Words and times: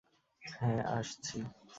হ্যাঁ, 0.43 0.81
আসছি! 0.97 1.39